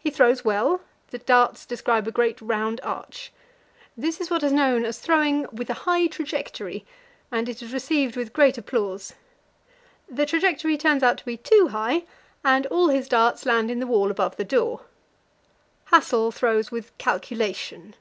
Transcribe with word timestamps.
He 0.00 0.10
throws 0.10 0.44
well; 0.44 0.80
the 1.10 1.18
darts 1.18 1.64
describe 1.64 2.08
a 2.08 2.10
great 2.10 2.40
round 2.40 2.80
arch. 2.82 3.32
This 3.96 4.20
is 4.20 4.28
what 4.28 4.42
is 4.42 4.50
known 4.50 4.84
as 4.84 4.98
throwing 4.98 5.46
"with 5.52 5.70
a 5.70 5.74
high 5.86 6.08
trajectory," 6.08 6.84
and 7.30 7.48
it 7.48 7.62
is 7.62 7.72
received 7.72 8.16
with 8.16 8.32
great 8.32 8.58
applause. 8.58 9.14
The 10.08 10.26
trajectory 10.26 10.76
turns 10.76 11.04
out 11.04 11.18
to 11.18 11.24
be 11.24 11.36
too 11.36 11.68
high, 11.68 12.02
and 12.44 12.66
all 12.66 12.88
his 12.88 13.06
darts 13.06 13.46
land 13.46 13.70
in 13.70 13.78
the 13.78 13.86
wall 13.86 14.10
above 14.10 14.34
the 14.34 14.42
door. 14.44 14.86
Hassel 15.84 16.32
throws 16.32 16.72
with 16.72 16.90
"calculation." 16.98 17.94